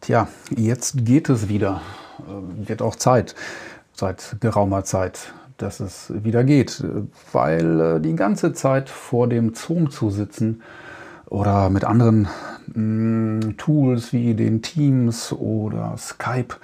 Tja, 0.00 0.28
jetzt 0.56 1.04
geht 1.04 1.28
es 1.28 1.48
wieder. 1.48 1.82
Äh, 2.20 2.68
wird 2.68 2.80
auch 2.80 2.96
Zeit, 2.96 3.34
seit 3.92 4.36
geraumer 4.40 4.84
Zeit, 4.84 5.34
dass 5.58 5.80
es 5.80 6.10
wieder 6.24 6.42
geht. 6.42 6.82
Weil 7.32 7.80
äh, 7.80 8.00
die 8.00 8.16
ganze 8.16 8.54
Zeit 8.54 8.88
vor 8.88 9.28
dem 9.28 9.54
Zoom 9.54 9.90
zu 9.90 10.10
sitzen 10.10 10.62
oder 11.26 11.68
mit 11.68 11.84
anderen 11.84 12.28
mm, 12.74 13.56
Tools 13.58 14.12
wie 14.14 14.34
den 14.34 14.62
Teams 14.62 15.32
oder 15.32 15.94
Skype 15.98 16.56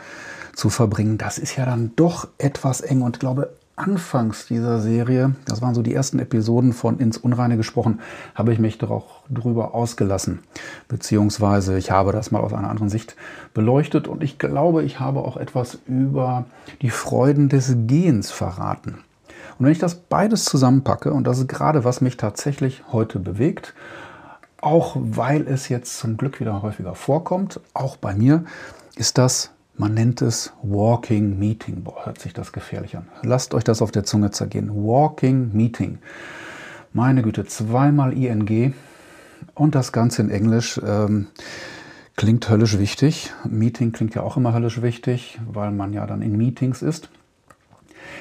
zu 0.55 0.71
verbringen, 0.71 1.18
das 1.18 1.37
ist 1.37 1.57
ja 1.57 1.66
dann 1.66 1.93
doch 1.95 2.29
etwas 2.39 2.80
eng 2.80 3.03
und 3.03 3.16
ich 3.16 3.21
glaube, 3.21 3.50
Anfangs 3.79 4.46
dieser 4.46 4.80
Serie, 4.80 5.34
das 5.45 5.61
waren 5.61 5.74
so 5.74 5.82
die 5.82 5.95
ersten 5.95 6.18
Episoden 6.18 6.72
von 6.72 6.98
Ins 6.98 7.18
Unreine 7.18 7.59
gesprochen, 7.59 8.00
habe 8.34 8.54
ich 8.54 8.59
mich 8.59 8.79
doch 8.79 8.91
auch 8.91 9.22
drüber 9.29 9.74
ausgelassen. 9.74 10.38
Beziehungsweise 10.88 11.77
ich 11.77 11.91
habe 11.91 12.12
das 12.12 12.30
mal 12.30 12.41
aus 12.41 12.54
einer 12.54 12.70
anderen 12.70 12.88
Sicht 12.88 13.16
beleuchtet 13.52 14.09
und 14.09 14.23
ich 14.23 14.38
glaube, 14.38 14.82
ich 14.82 14.98
habe 14.98 15.20
auch 15.20 15.37
etwas 15.37 15.78
über 15.87 16.46
die 16.80 16.88
Freuden 16.88 17.51
des 17.51 17.77
Gehens 17.87 18.30
verraten. 18.30 19.04
Und 19.59 19.66
wenn 19.66 19.73
ich 19.73 19.79
das 19.79 19.95
beides 19.95 20.46
zusammenpacke, 20.46 21.12
und 21.12 21.27
das 21.27 21.38
ist 21.38 21.48
gerade, 21.48 21.84
was 21.84 22.01
mich 22.01 22.16
tatsächlich 22.16 22.82
heute 22.93 23.18
bewegt, 23.18 23.74
auch 24.62 24.96
weil 24.98 25.46
es 25.46 25.68
jetzt 25.68 25.98
zum 25.98 26.16
Glück 26.16 26.40
wieder 26.40 26.62
häufiger 26.62 26.95
vorkommt, 26.95 27.60
auch 27.74 27.96
bei 27.98 28.15
mir, 28.15 28.46
ist 28.96 29.18
das 29.18 29.51
man 29.79 29.95
nennt 29.95 30.23
es 30.23 30.53
Walking 30.62 31.39
Meeting. 31.39 31.83
Boah, 31.83 32.07
hört 32.07 32.21
sich 32.21 32.33
das 32.33 32.53
gefährlich 32.53 32.97
an. 32.97 33.09
Lasst 33.23 33.55
euch 33.55 33.65
das 33.65 33.83
auf 33.83 33.91
der 33.91 34.05
Zunge 34.05 34.30
zergehen. 34.30 34.71
Walking 34.71 35.51
Meeting. 35.52 35.99
Meine 36.93 37.23
Güte, 37.23 37.45
zweimal 37.45 38.12
ING 38.16 38.75
und 39.55 39.75
das 39.75 39.93
Ganze 39.93 40.23
in 40.23 40.30
Englisch. 40.30 40.80
Ähm, 40.85 41.27
klingt 42.16 42.49
höllisch 42.49 42.79
wichtig. 42.79 43.33
Meeting 43.45 43.93
klingt 43.93 44.15
ja 44.15 44.23
auch 44.23 44.37
immer 44.37 44.55
höllisch 44.55 44.80
wichtig, 44.80 45.39
weil 45.47 45.73
man 45.73 45.93
ja 45.93 46.07
dann 46.07 46.23
in 46.23 46.37
Meetings 46.37 46.80
ist. 46.80 47.11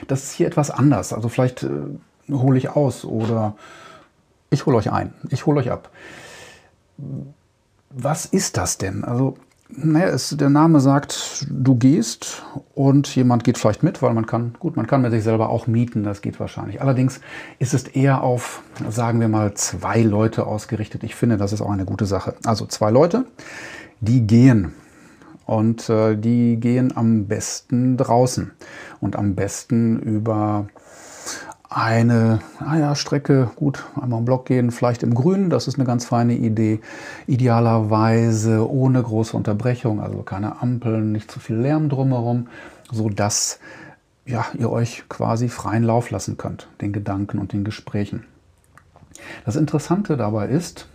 Das 0.07 0.23
ist 0.23 0.31
hier 0.33 0.47
etwas 0.47 0.71
anders. 0.71 1.13
Also 1.13 1.29
vielleicht 1.29 1.63
äh, 1.63 1.69
hole 2.29 2.57
ich 2.57 2.69
aus 2.69 3.05
oder 3.05 3.55
ich 4.49 4.65
hole 4.65 4.75
euch 4.77 4.91
ein. 4.91 5.13
Ich 5.29 5.45
hole 5.45 5.59
euch 5.59 5.71
ab. 5.71 5.89
Was 7.89 8.25
ist 8.25 8.57
das 8.57 8.77
denn? 8.77 9.05
Also 9.05 9.37
naja, 9.69 10.07
es, 10.07 10.29
der 10.29 10.49
Name 10.49 10.79
sagt, 10.79 11.47
du 11.49 11.75
gehst 11.75 12.43
und 12.75 13.13
jemand 13.15 13.43
geht 13.43 13.57
vielleicht 13.57 13.81
mit, 13.81 14.01
weil 14.01 14.13
man 14.13 14.25
kann, 14.25 14.55
gut, 14.59 14.75
man 14.75 14.85
kann 14.85 15.01
mit 15.01 15.11
sich 15.11 15.23
selber 15.23 15.49
auch 15.49 15.65
mieten, 15.65 16.03
das 16.03 16.21
geht 16.21 16.39
wahrscheinlich. 16.39 16.81
Allerdings 16.81 17.19
ist 17.57 17.73
es 17.73 17.83
eher 17.87 18.21
auf, 18.21 18.61
sagen 18.89 19.19
wir 19.19 19.27
mal, 19.27 19.55
zwei 19.55 20.01
Leute 20.01 20.45
ausgerichtet. 20.45 21.03
Ich 21.03 21.15
finde, 21.15 21.37
das 21.37 21.51
ist 21.51 21.61
auch 21.61 21.71
eine 21.71 21.85
gute 21.85 22.05
Sache. 22.05 22.35
Also 22.45 22.65
zwei 22.67 22.91
Leute, 22.91 23.25
die 24.01 24.27
gehen. 24.27 24.73
Und 25.45 25.89
äh, 25.89 26.15
die 26.15 26.57
gehen 26.59 26.95
am 26.95 27.27
besten 27.27 27.97
draußen 27.97 28.51
und 28.99 29.15
am 29.15 29.35
besten 29.35 29.99
über 29.99 30.67
eine 31.69 32.39
naja, 32.59 32.95
Strecke, 32.95 33.49
gut, 33.55 33.85
einmal 33.99 34.19
im 34.19 34.25
Block 34.25 34.45
gehen, 34.45 34.71
vielleicht 34.71 35.03
im 35.03 35.13
Grünen, 35.13 35.49
das 35.49 35.67
ist 35.67 35.75
eine 35.75 35.85
ganz 35.85 36.05
feine 36.05 36.33
Idee. 36.33 36.79
Idealerweise 37.27 38.69
ohne 38.69 39.01
große 39.01 39.35
Unterbrechung, 39.35 39.99
also 39.99 40.21
keine 40.23 40.61
Ampeln, 40.61 41.11
nicht 41.11 41.31
zu 41.31 41.39
viel 41.39 41.57
Lärm 41.57 41.89
drumherum, 41.89 42.47
sodass 42.91 43.59
ja, 44.25 44.45
ihr 44.57 44.71
euch 44.71 45.03
quasi 45.09 45.49
freien 45.49 45.83
Lauf 45.83 46.09
lassen 46.09 46.37
könnt, 46.37 46.67
den 46.81 46.93
Gedanken 46.93 47.39
und 47.39 47.53
den 47.53 47.63
Gesprächen. 47.63 48.25
Das 49.45 49.55
Interessante 49.55 50.17
dabei 50.17 50.47
ist, 50.47 50.87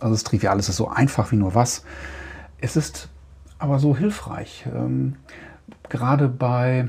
also 0.00 0.14
das 0.14 0.24
Trivial 0.24 0.58
ist 0.58 0.66
so 0.66 0.88
einfach 0.88 1.32
wie 1.32 1.36
nur 1.36 1.54
was, 1.54 1.84
es 2.60 2.76
ist 2.76 3.08
aber 3.58 3.78
so 3.78 3.96
hilfreich, 3.96 4.66
ähm, 4.74 5.16
gerade 5.88 6.28
bei 6.28 6.88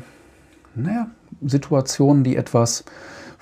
naja, 0.76 1.08
Situationen, 1.42 2.24
die 2.24 2.36
etwas 2.36 2.84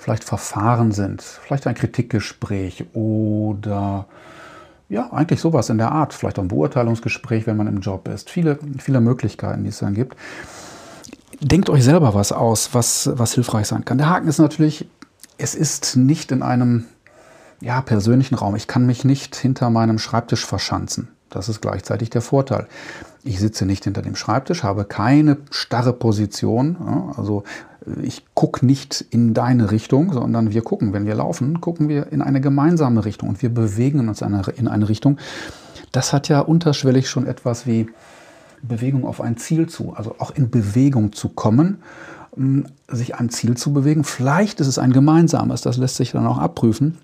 vielleicht 0.02 0.24
Verfahren 0.24 0.90
sind, 0.90 1.22
vielleicht 1.22 1.66
ein 1.68 1.76
Kritikgespräch 1.76 2.86
oder 2.92 4.06
ja, 4.88 5.12
eigentlich 5.12 5.40
sowas 5.40 5.70
in 5.70 5.78
der 5.78 5.92
Art, 5.92 6.12
vielleicht 6.12 6.38
auch 6.38 6.42
ein 6.42 6.48
Beurteilungsgespräch, 6.48 7.46
wenn 7.46 7.56
man 7.56 7.68
im 7.68 7.80
Job 7.80 8.08
ist. 8.08 8.28
Viele, 8.28 8.58
viele 8.78 9.00
Möglichkeiten, 9.00 9.62
die 9.62 9.68
es 9.68 9.78
dann 9.78 9.94
gibt. 9.94 10.16
Denkt 11.40 11.70
euch 11.70 11.84
selber 11.84 12.14
was 12.14 12.32
aus, 12.32 12.74
was, 12.74 13.10
was 13.14 13.34
hilfreich 13.34 13.68
sein 13.68 13.84
kann. 13.84 13.96
Der 13.96 14.10
Haken 14.10 14.26
ist 14.28 14.38
natürlich, 14.38 14.88
es 15.38 15.54
ist 15.54 15.96
nicht 15.96 16.32
in 16.32 16.42
einem 16.42 16.86
ja, 17.60 17.80
persönlichen 17.80 18.34
Raum. 18.34 18.56
Ich 18.56 18.66
kann 18.66 18.84
mich 18.84 19.04
nicht 19.04 19.36
hinter 19.36 19.70
meinem 19.70 20.00
Schreibtisch 20.00 20.44
verschanzen. 20.44 21.08
Das 21.32 21.48
ist 21.48 21.60
gleichzeitig 21.60 22.10
der 22.10 22.20
Vorteil. 22.20 22.66
Ich 23.24 23.40
sitze 23.40 23.66
nicht 23.66 23.84
hinter 23.84 24.02
dem 24.02 24.16
Schreibtisch, 24.16 24.62
habe 24.62 24.84
keine 24.84 25.38
starre 25.50 25.92
Position. 25.92 26.76
Also 27.16 27.44
ich 28.02 28.24
gucke 28.34 28.64
nicht 28.64 29.04
in 29.10 29.34
deine 29.34 29.70
Richtung, 29.70 30.12
sondern 30.12 30.52
wir 30.52 30.62
gucken, 30.62 30.92
wenn 30.92 31.06
wir 31.06 31.14
laufen, 31.14 31.60
gucken 31.60 31.88
wir 31.88 32.12
in 32.12 32.22
eine 32.22 32.40
gemeinsame 32.40 33.04
Richtung 33.04 33.28
und 33.30 33.42
wir 33.42 33.52
bewegen 33.52 34.08
uns 34.08 34.20
in 34.22 34.68
eine 34.68 34.88
Richtung. 34.88 35.18
Das 35.90 36.12
hat 36.12 36.28
ja 36.28 36.40
unterschwellig 36.40 37.08
schon 37.08 37.26
etwas 37.26 37.66
wie 37.66 37.88
Bewegung 38.62 39.04
auf 39.04 39.20
ein 39.20 39.36
Ziel 39.36 39.68
zu, 39.68 39.94
also 39.94 40.14
auch 40.18 40.30
in 40.32 40.50
Bewegung 40.50 41.12
zu 41.12 41.28
kommen, 41.28 41.82
sich 42.88 43.14
ein 43.16 43.30
Ziel 43.30 43.56
zu 43.56 43.72
bewegen. 43.72 44.04
Vielleicht 44.04 44.60
ist 44.60 44.68
es 44.68 44.78
ein 44.78 44.92
gemeinsames, 44.92 45.62
das 45.62 45.76
lässt 45.76 45.96
sich 45.96 46.12
dann 46.12 46.26
auch 46.26 46.38
abprüfen. 46.38 46.98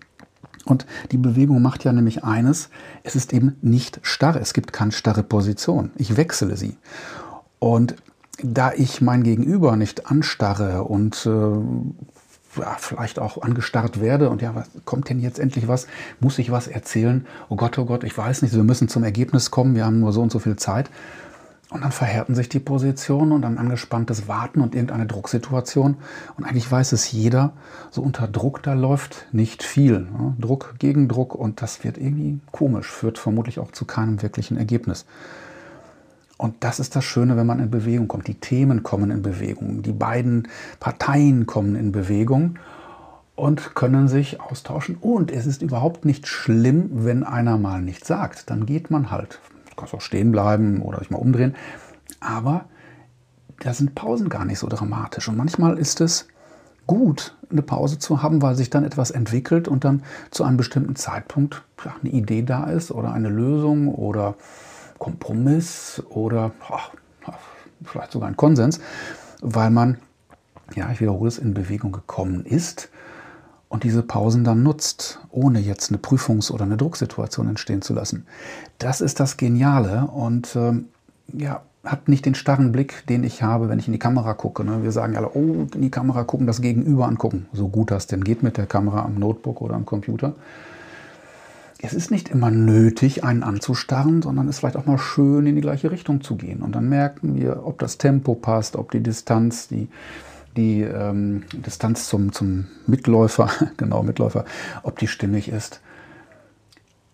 Und 0.68 0.86
die 1.12 1.18
Bewegung 1.18 1.62
macht 1.62 1.84
ja 1.84 1.92
nämlich 1.92 2.24
eines, 2.24 2.68
es 3.02 3.16
ist 3.16 3.32
eben 3.32 3.56
nicht 3.62 4.00
starr, 4.02 4.36
es 4.36 4.52
gibt 4.52 4.72
keine 4.72 4.92
starre 4.92 5.22
Position. 5.22 5.90
Ich 5.96 6.16
wechsle 6.16 6.56
sie. 6.56 6.76
Und 7.58 7.96
da 8.42 8.72
ich 8.72 9.00
mein 9.00 9.22
Gegenüber 9.22 9.76
nicht 9.76 10.10
anstarre 10.10 10.84
und 10.84 11.26
äh, 11.26 12.60
ja, 12.60 12.76
vielleicht 12.78 13.18
auch 13.18 13.42
angestarrt 13.42 14.00
werde 14.00 14.30
und 14.30 14.42
ja, 14.42 14.54
was 14.54 14.68
kommt 14.84 15.08
denn 15.08 15.20
jetzt 15.20 15.38
endlich 15.38 15.68
was? 15.68 15.86
Muss 16.20 16.38
ich 16.38 16.50
was 16.50 16.68
erzählen? 16.68 17.26
Oh 17.48 17.56
Gott, 17.56 17.78
oh 17.78 17.84
Gott, 17.84 18.04
ich 18.04 18.16
weiß 18.16 18.42
nicht, 18.42 18.54
wir 18.54 18.62
müssen 18.62 18.88
zum 18.88 19.04
Ergebnis 19.04 19.50
kommen, 19.50 19.74
wir 19.74 19.84
haben 19.84 20.00
nur 20.00 20.12
so 20.12 20.22
und 20.22 20.30
so 20.30 20.38
viel 20.38 20.56
Zeit. 20.56 20.90
Und 21.70 21.82
dann 21.82 21.92
verhärten 21.92 22.34
sich 22.34 22.48
die 22.48 22.60
Positionen 22.60 23.32
und 23.32 23.42
dann 23.42 23.58
angespanntes 23.58 24.26
Warten 24.26 24.62
und 24.62 24.74
irgendeine 24.74 25.06
Drucksituation. 25.06 25.98
Und 26.36 26.44
eigentlich 26.44 26.70
weiß 26.70 26.92
es 26.92 27.12
jeder, 27.12 27.52
so 27.90 28.00
unter 28.00 28.26
Druck, 28.26 28.62
da 28.62 28.72
läuft 28.72 29.26
nicht 29.32 29.62
viel. 29.62 30.00
Ne? 30.00 30.34
Druck 30.38 30.76
gegen 30.78 31.08
Druck 31.08 31.34
und 31.34 31.60
das 31.60 31.84
wird 31.84 31.98
irgendwie 31.98 32.40
komisch, 32.52 32.90
führt 32.90 33.18
vermutlich 33.18 33.58
auch 33.58 33.70
zu 33.70 33.84
keinem 33.84 34.22
wirklichen 34.22 34.56
Ergebnis. 34.56 35.04
Und 36.38 36.54
das 36.60 36.80
ist 36.80 36.96
das 36.96 37.04
Schöne, 37.04 37.36
wenn 37.36 37.46
man 37.46 37.58
in 37.58 37.70
Bewegung 37.70 38.08
kommt. 38.08 38.28
Die 38.28 38.40
Themen 38.40 38.82
kommen 38.82 39.10
in 39.10 39.20
Bewegung, 39.22 39.82
die 39.82 39.92
beiden 39.92 40.48
Parteien 40.80 41.46
kommen 41.46 41.74
in 41.74 41.92
Bewegung 41.92 42.58
und 43.34 43.74
können 43.74 44.08
sich 44.08 44.40
austauschen. 44.40 44.96
Und 45.00 45.30
es 45.30 45.46
ist 45.46 45.60
überhaupt 45.62 46.04
nicht 46.04 46.26
schlimm, 46.26 46.90
wenn 46.92 47.24
einer 47.24 47.58
mal 47.58 47.82
nichts 47.82 48.08
sagt. 48.08 48.48
Dann 48.48 48.66
geht 48.66 48.90
man 48.90 49.10
halt 49.10 49.40
kannst 49.78 49.94
auch 49.94 50.00
stehen 50.00 50.32
bleiben 50.32 50.82
oder 50.82 50.98
dich 50.98 51.10
mal 51.10 51.18
umdrehen. 51.18 51.54
Aber 52.20 52.66
da 53.60 53.72
sind 53.72 53.94
Pausen 53.94 54.28
gar 54.28 54.44
nicht 54.44 54.58
so 54.58 54.68
dramatisch. 54.68 55.28
Und 55.28 55.36
manchmal 55.36 55.78
ist 55.78 56.00
es 56.00 56.28
gut, 56.86 57.36
eine 57.50 57.62
Pause 57.62 57.98
zu 57.98 58.22
haben, 58.22 58.42
weil 58.42 58.54
sich 58.54 58.70
dann 58.70 58.84
etwas 58.84 59.10
entwickelt 59.10 59.68
und 59.68 59.84
dann 59.84 60.02
zu 60.30 60.44
einem 60.44 60.56
bestimmten 60.56 60.96
Zeitpunkt 60.96 61.62
ja, 61.84 61.94
eine 62.00 62.10
Idee 62.12 62.42
da 62.42 62.64
ist 62.64 62.90
oder 62.90 63.12
eine 63.12 63.28
Lösung 63.28 63.88
oder 63.88 64.34
Kompromiss 64.98 66.02
oder 66.10 66.52
ach, 66.68 66.90
vielleicht 67.84 68.12
sogar 68.12 68.28
ein 68.28 68.36
Konsens, 68.36 68.80
weil 69.40 69.70
man, 69.70 69.98
ja, 70.74 70.90
ich 70.90 71.00
wiederhole 71.00 71.28
es, 71.28 71.38
in 71.38 71.54
Bewegung 71.54 71.92
gekommen 71.92 72.44
ist 72.44 72.90
und 73.68 73.84
diese 73.84 74.02
Pausen 74.02 74.44
dann 74.44 74.62
nutzt, 74.62 75.20
ohne 75.30 75.60
jetzt 75.60 75.90
eine 75.90 75.98
Prüfungs- 75.98 76.50
oder 76.50 76.64
eine 76.64 76.76
Drucksituation 76.76 77.48
entstehen 77.48 77.82
zu 77.82 77.92
lassen. 77.92 78.26
Das 78.78 79.00
ist 79.00 79.20
das 79.20 79.36
Geniale 79.36 80.08
und 80.12 80.56
ähm, 80.56 80.86
ja, 81.32 81.62
hat 81.84 82.08
nicht 82.08 82.26
den 82.26 82.34
starren 82.34 82.72
Blick, 82.72 83.06
den 83.08 83.24
ich 83.24 83.42
habe, 83.42 83.68
wenn 83.68 83.78
ich 83.78 83.86
in 83.86 83.92
die 83.92 83.98
Kamera 83.98 84.34
gucke. 84.34 84.64
Ne? 84.64 84.82
Wir 84.82 84.92
sagen 84.92 85.16
alle, 85.16 85.30
oh, 85.34 85.66
in 85.74 85.82
die 85.82 85.90
Kamera 85.90 86.24
gucken, 86.24 86.46
das 86.46 86.60
Gegenüber 86.60 87.06
angucken, 87.06 87.46
so 87.52 87.68
gut 87.68 87.90
das 87.90 88.06
denn 88.06 88.24
geht 88.24 88.42
mit 88.42 88.56
der 88.56 88.66
Kamera 88.66 89.04
am 89.04 89.14
Notebook 89.14 89.60
oder 89.60 89.74
am 89.74 89.86
Computer. 89.86 90.34
Es 91.80 91.92
ist 91.92 92.10
nicht 92.10 92.28
immer 92.28 92.50
nötig, 92.50 93.22
einen 93.22 93.44
anzustarren, 93.44 94.20
sondern 94.20 94.48
es 94.48 94.56
ist 94.56 94.60
vielleicht 94.60 94.76
auch 94.76 94.86
mal 94.86 94.98
schön, 94.98 95.46
in 95.46 95.54
die 95.54 95.60
gleiche 95.60 95.92
Richtung 95.92 96.22
zu 96.22 96.34
gehen. 96.34 96.62
Und 96.62 96.74
dann 96.74 96.88
merken 96.88 97.36
wir, 97.36 97.64
ob 97.64 97.78
das 97.78 97.98
Tempo 97.98 98.34
passt, 98.34 98.74
ob 98.74 98.90
die 98.90 99.00
Distanz, 99.00 99.68
die, 99.68 99.88
die 100.56 100.82
ähm, 100.82 101.42
Distanz 101.52 102.08
zum, 102.08 102.32
zum 102.32 102.66
Mitläufer, 102.86 103.50
genau 103.76 104.02
Mitläufer, 104.02 104.44
ob 104.82 104.98
die 104.98 105.08
stimmig 105.08 105.48
ist. 105.48 105.80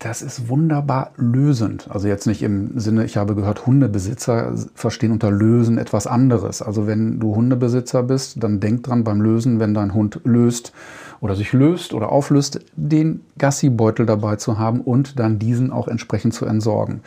Das 0.04 0.20
ist 0.20 0.50
wunderbar 0.50 1.12
lösend. 1.16 1.86
Also 1.90 2.08
jetzt 2.08 2.26
nicht 2.26 2.42
im 2.42 2.78
Sinne, 2.78 3.06
ich 3.06 3.16
habe 3.16 3.34
gehört, 3.34 3.64
Hundebesitzer 3.64 4.52
verstehen 4.74 5.12
unter 5.12 5.30
Lösen 5.30 5.78
etwas 5.78 6.06
anderes. 6.06 6.60
Also 6.60 6.86
wenn 6.86 7.20
du 7.20 7.34
Hundebesitzer 7.34 8.02
bist, 8.02 8.42
dann 8.42 8.60
denk 8.60 8.82
dran 8.82 9.02
beim 9.02 9.22
Lösen, 9.22 9.60
wenn 9.60 9.72
dein 9.72 9.94
Hund 9.94 10.20
löst 10.24 10.74
oder 11.20 11.36
sich 11.36 11.54
löst 11.54 11.94
oder 11.94 12.12
auflöst, 12.12 12.60
den 12.76 13.22
Gassi-Beutel 13.38 14.04
dabei 14.04 14.36
zu 14.36 14.58
haben 14.58 14.82
und 14.82 15.18
dann 15.18 15.38
diesen 15.38 15.72
auch 15.72 15.88
entsprechend 15.88 16.34
zu 16.34 16.44
entsorgen. 16.44 17.00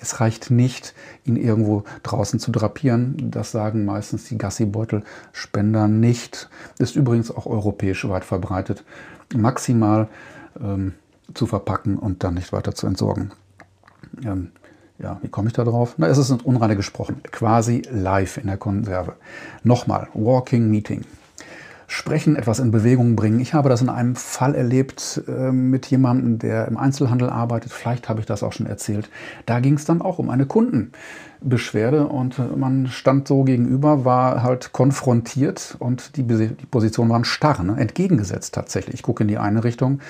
Es 0.00 0.20
reicht 0.20 0.50
nicht, 0.50 0.94
ihn 1.24 1.36
irgendwo 1.36 1.84
draußen 2.02 2.38
zu 2.38 2.50
drapieren. 2.50 3.30
Das 3.30 3.50
sagen 3.50 3.84
meistens 3.84 4.24
die 4.24 4.38
Gassibeutelspender 4.38 5.88
nicht. 5.88 6.48
Ist 6.78 6.96
übrigens 6.96 7.30
auch 7.30 7.46
europäisch 7.46 8.08
weit 8.08 8.24
verbreitet. 8.24 8.84
Maximal 9.34 10.08
ähm, 10.60 10.94
zu 11.34 11.46
verpacken 11.46 11.98
und 11.98 12.24
dann 12.24 12.34
nicht 12.34 12.52
weiter 12.52 12.74
zu 12.74 12.86
entsorgen. 12.86 13.32
Ähm, 14.24 14.52
ja, 14.98 15.18
wie 15.22 15.28
komme 15.28 15.48
ich 15.48 15.54
da 15.54 15.64
drauf? 15.64 15.94
Na, 15.96 16.08
es 16.08 16.18
ist 16.18 16.30
unreine 16.30 16.74
gesprochen, 16.74 17.22
quasi 17.30 17.82
live 17.90 18.36
in 18.38 18.46
der 18.48 18.56
Konserve. 18.56 19.14
Nochmal, 19.62 20.08
Walking 20.14 20.70
Meeting. 20.70 21.02
Sprechen, 21.90 22.36
etwas 22.36 22.58
in 22.58 22.70
Bewegung 22.70 23.16
bringen. 23.16 23.40
Ich 23.40 23.54
habe 23.54 23.70
das 23.70 23.80
in 23.80 23.88
einem 23.88 24.14
Fall 24.14 24.54
erlebt 24.54 25.22
äh, 25.26 25.50
mit 25.50 25.86
jemandem, 25.86 26.38
der 26.38 26.68
im 26.68 26.76
Einzelhandel 26.76 27.30
arbeitet. 27.30 27.72
Vielleicht 27.72 28.10
habe 28.10 28.20
ich 28.20 28.26
das 28.26 28.42
auch 28.42 28.52
schon 28.52 28.66
erzählt. 28.66 29.08
Da 29.46 29.60
ging 29.60 29.74
es 29.74 29.86
dann 29.86 30.02
auch 30.02 30.18
um 30.18 30.28
eine 30.28 30.44
Kundenbeschwerde 30.44 32.06
und 32.06 32.58
man 32.58 32.88
stand 32.88 33.26
so 33.26 33.42
gegenüber, 33.42 34.04
war 34.04 34.42
halt 34.42 34.74
konfrontiert 34.74 35.76
und 35.78 36.18
die, 36.18 36.24
die 36.24 36.66
Positionen 36.70 37.10
waren 37.10 37.24
starr, 37.24 37.62
ne? 37.62 37.76
entgegengesetzt 37.78 38.54
tatsächlich. 38.54 38.96
Ich 38.96 39.02
gucke 39.02 39.24
in 39.24 39.28
die 39.28 39.38
eine 39.38 39.64
Richtung, 39.64 40.00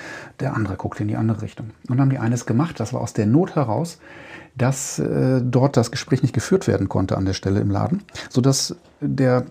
der 0.41 0.55
andere 0.55 0.75
guckt 0.75 0.99
in 0.99 1.07
die 1.07 1.15
andere 1.15 1.41
Richtung. 1.41 1.67
Und 1.87 1.91
dann 1.91 2.01
haben 2.01 2.09
die 2.09 2.19
eines 2.19 2.45
gemacht, 2.45 2.81
das 2.81 2.91
war 2.91 2.99
aus 2.99 3.13
der 3.13 3.25
Not 3.25 3.55
heraus, 3.55 3.99
dass 4.57 4.99
äh, 4.99 5.41
dort 5.41 5.77
das 5.77 5.91
Gespräch 5.91 6.23
nicht 6.23 6.33
geführt 6.33 6.67
werden 6.67 6.89
konnte 6.89 7.17
an 7.17 7.23
der 7.23 7.33
Stelle 7.33 7.61
im 7.61 7.71
Laden, 7.71 8.03
sodass 8.29 8.75
der 8.99 9.45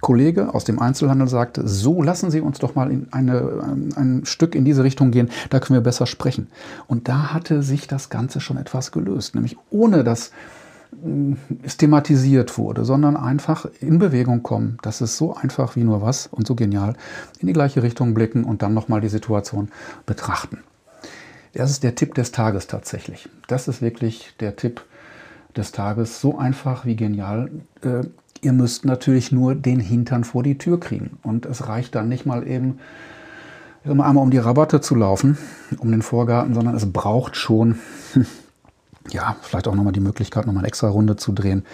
Kollege 0.00 0.52
aus 0.52 0.64
dem 0.64 0.80
Einzelhandel 0.80 1.28
sagte, 1.28 1.66
so 1.66 2.02
lassen 2.02 2.30
Sie 2.30 2.40
uns 2.40 2.58
doch 2.58 2.74
mal 2.74 2.90
in 2.90 3.12
eine, 3.12 3.76
ein 3.94 4.22
Stück 4.24 4.54
in 4.54 4.64
diese 4.64 4.84
Richtung 4.84 5.12
gehen, 5.12 5.30
da 5.50 5.60
können 5.60 5.76
wir 5.76 5.82
besser 5.82 6.06
sprechen. 6.06 6.48
Und 6.88 7.08
da 7.08 7.32
hatte 7.32 7.62
sich 7.62 7.86
das 7.86 8.10
Ganze 8.10 8.40
schon 8.40 8.56
etwas 8.56 8.90
gelöst, 8.90 9.34
nämlich 9.34 9.56
ohne 9.70 10.02
dass 10.02 10.32
mm, 11.04 11.34
es 11.62 11.76
thematisiert 11.76 12.58
wurde, 12.58 12.84
sondern 12.84 13.16
einfach 13.16 13.66
in 13.80 13.98
Bewegung 14.00 14.42
kommen. 14.42 14.78
Das 14.82 15.00
ist 15.00 15.16
so 15.16 15.34
einfach 15.34 15.76
wie 15.76 15.84
nur 15.84 16.02
was 16.02 16.26
und 16.26 16.48
so 16.48 16.56
genial. 16.56 16.94
In 17.38 17.46
die 17.46 17.52
gleiche 17.52 17.82
Richtung 17.82 18.12
blicken 18.12 18.42
und 18.44 18.62
dann 18.62 18.74
nochmal 18.74 19.00
die 19.00 19.08
Situation 19.08 19.68
betrachten. 20.04 20.58
Das 21.54 21.70
ist 21.70 21.84
der 21.84 21.94
Tipp 21.94 22.14
des 22.14 22.32
Tages 22.32 22.66
tatsächlich. 22.66 23.28
Das 23.46 23.68
ist 23.68 23.82
wirklich 23.82 24.34
der 24.40 24.56
Tipp 24.56 24.82
des 25.56 25.70
Tages. 25.70 26.20
So 26.20 26.38
einfach 26.38 26.86
wie 26.86 26.96
genial. 26.96 27.50
Äh, 27.82 28.04
Ihr 28.42 28.52
müsst 28.52 28.84
natürlich 28.84 29.30
nur 29.30 29.54
den 29.54 29.78
Hintern 29.78 30.24
vor 30.24 30.42
die 30.42 30.58
Tür 30.58 30.80
kriegen. 30.80 31.18
Und 31.22 31.46
es 31.46 31.68
reicht 31.68 31.94
dann 31.94 32.08
nicht 32.08 32.26
mal 32.26 32.46
eben 32.46 32.80
mal 33.84 34.04
einmal 34.04 34.22
um 34.22 34.30
die 34.30 34.38
Rabatte 34.38 34.80
zu 34.80 34.96
laufen, 34.96 35.38
um 35.78 35.90
den 35.90 36.02
Vorgarten, 36.02 36.52
sondern 36.52 36.74
es 36.74 36.92
braucht 36.92 37.36
schon, 37.36 37.78
ja, 39.10 39.36
vielleicht 39.42 39.68
auch 39.68 39.74
nochmal 39.74 39.92
die 39.92 40.00
Möglichkeit, 40.00 40.46
nochmal 40.46 40.62
eine 40.62 40.68
extra 40.68 40.88
Runde 40.88 41.16
zu 41.16 41.32
drehen. 41.32 41.64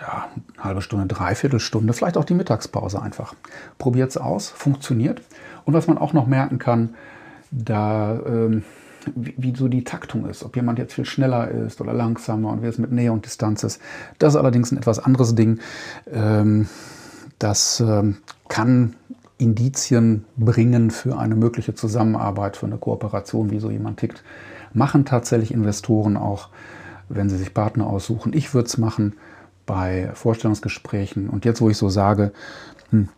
Ja, 0.00 0.28
eine 0.54 0.64
halbe 0.64 0.82
Stunde, 0.82 1.06
dreiviertel 1.06 1.60
Stunde, 1.60 1.92
vielleicht 1.92 2.16
auch 2.16 2.24
die 2.24 2.34
Mittagspause 2.34 3.02
einfach. 3.02 3.34
Probiert 3.78 4.10
es 4.10 4.16
aus, 4.16 4.48
funktioniert. 4.48 5.20
Und 5.64 5.74
was 5.74 5.88
man 5.88 5.98
auch 5.98 6.12
noch 6.12 6.26
merken 6.26 6.58
kann, 6.58 6.94
da 7.50 8.20
ähm, 8.24 8.62
wie, 9.14 9.34
wie, 9.36 9.56
so 9.56 9.68
die 9.68 9.84
Taktung 9.84 10.26
ist, 10.26 10.44
ob 10.44 10.56
jemand 10.56 10.78
jetzt 10.78 10.94
viel 10.94 11.04
schneller 11.04 11.50
ist 11.50 11.80
oder 11.80 11.92
langsamer 11.92 12.50
und 12.50 12.62
wie 12.62 12.66
es 12.66 12.78
mit 12.78 12.92
Nähe 12.92 13.12
und 13.12 13.24
Distanz 13.24 13.62
ist. 13.64 13.80
Das 14.18 14.34
ist 14.34 14.38
allerdings 14.38 14.72
ein 14.72 14.78
etwas 14.78 14.98
anderes 14.98 15.34
Ding. 15.34 15.60
Ähm, 16.12 16.68
das 17.38 17.80
ähm, 17.80 18.18
kann 18.48 18.94
Indizien 19.38 20.24
bringen 20.36 20.90
für 20.90 21.18
eine 21.18 21.34
mögliche 21.34 21.74
Zusammenarbeit, 21.74 22.56
für 22.56 22.66
eine 22.66 22.76
Kooperation, 22.76 23.50
wie 23.50 23.58
so 23.58 23.70
jemand 23.70 23.98
tickt. 23.98 24.22
Machen 24.74 25.04
tatsächlich 25.04 25.52
Investoren 25.52 26.16
auch, 26.16 26.50
wenn 27.08 27.30
sie 27.30 27.38
sich 27.38 27.54
Partner 27.54 27.86
aussuchen. 27.86 28.32
Ich 28.34 28.54
würde 28.54 28.66
es 28.66 28.76
machen 28.76 29.14
bei 29.66 30.10
Vorstellungsgesprächen. 30.14 31.28
Und 31.28 31.44
jetzt, 31.44 31.60
wo 31.60 31.70
ich 31.70 31.76
so 31.78 31.88
sage, 31.88 32.32
hm, 32.90 33.08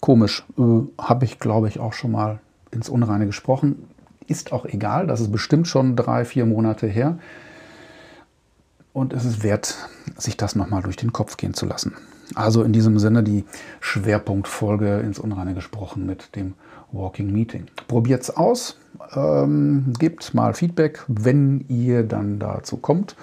komisch, 0.00 0.44
äh, 0.58 0.62
habe 0.98 1.24
ich, 1.24 1.38
glaube 1.38 1.68
ich, 1.68 1.78
auch 1.78 1.92
schon 1.92 2.12
mal 2.12 2.40
ins 2.70 2.88
Unreine 2.88 3.26
gesprochen 3.26 3.86
ist 4.26 4.52
auch 4.52 4.64
egal, 4.66 5.06
das 5.06 5.20
ist 5.20 5.32
bestimmt 5.32 5.68
schon 5.68 5.96
drei, 5.96 6.24
vier 6.24 6.46
Monate 6.46 6.86
her. 6.86 7.18
Und 8.92 9.12
es 9.12 9.24
ist 9.24 9.42
wert, 9.42 9.76
sich 10.16 10.36
das 10.36 10.56
nochmal 10.56 10.82
durch 10.82 10.96
den 10.96 11.12
Kopf 11.12 11.36
gehen 11.36 11.52
zu 11.52 11.66
lassen. 11.66 11.92
Also 12.34 12.62
in 12.62 12.72
diesem 12.72 12.98
Sinne 12.98 13.22
die 13.22 13.44
Schwerpunktfolge 13.80 15.00
ins 15.00 15.18
Unreine 15.18 15.54
gesprochen 15.54 16.06
mit 16.06 16.34
dem 16.34 16.54
Walking 16.92 17.32
Meeting. 17.32 17.66
Probiert 17.88 18.22
es 18.22 18.36
aus, 18.36 18.78
ähm, 19.14 19.92
gebt 19.98 20.34
mal 20.34 20.54
Feedback, 20.54 21.04
wenn 21.08 21.64
ihr 21.68 22.02
dann 22.02 22.38
dazu 22.38 22.78
kommt. 22.78 23.16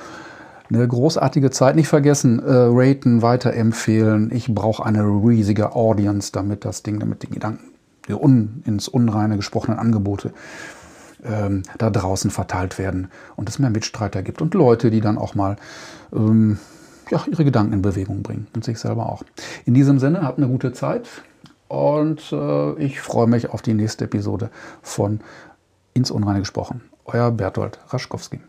Eine 0.69 0.87
großartige 0.87 1.51
Zeit 1.51 1.75
nicht 1.75 1.87
vergessen, 1.87 2.39
äh, 2.39 2.45
raten, 2.47 3.21
weiterempfehlen. 3.21 4.31
Ich 4.33 4.53
brauche 4.53 4.85
eine 4.85 5.03
riesige 5.03 5.75
Audience, 5.75 6.31
damit 6.31 6.65
das 6.65 6.83
Ding, 6.83 6.99
damit 6.99 7.23
die 7.23 7.29
Gedanken, 7.29 7.71
die 8.07 8.13
un, 8.13 8.63
ins 8.65 8.87
Unreine 8.87 9.35
gesprochenen 9.35 9.77
Angebote 9.77 10.33
ähm, 11.23 11.63
da 11.77 11.89
draußen 11.89 12.31
verteilt 12.31 12.77
werden 12.77 13.09
und 13.35 13.49
es 13.49 13.59
mehr 13.59 13.69
Mitstreiter 13.69 14.21
gibt 14.21 14.41
und 14.41 14.53
Leute, 14.53 14.91
die 14.91 15.01
dann 15.01 15.17
auch 15.17 15.35
mal 15.35 15.55
ähm, 16.13 16.59
ja, 17.09 17.23
ihre 17.29 17.43
Gedanken 17.43 17.73
in 17.73 17.81
Bewegung 17.81 18.23
bringen 18.23 18.47
und 18.55 18.63
sich 18.63 18.79
selber 18.79 19.09
auch. 19.11 19.23
In 19.65 19.73
diesem 19.73 19.99
Sinne, 19.99 20.21
habt 20.23 20.37
eine 20.37 20.47
gute 20.47 20.73
Zeit 20.73 21.07
und 21.67 22.31
äh, 22.31 22.73
ich 22.83 23.01
freue 23.01 23.27
mich 23.27 23.49
auf 23.49 23.61
die 23.61 23.73
nächste 23.73 24.05
Episode 24.05 24.49
von 24.81 25.19
Ins 25.93 26.11
Unreine 26.11 26.39
gesprochen. 26.39 26.81
Euer 27.05 27.31
Bertolt 27.31 27.79
Raschkowski. 27.89 28.39